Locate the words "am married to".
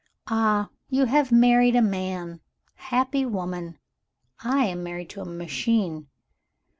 4.65-5.21